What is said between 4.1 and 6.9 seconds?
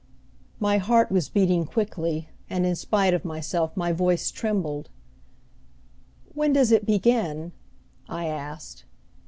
trembled. "When does it